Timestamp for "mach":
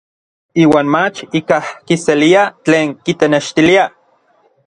0.95-1.19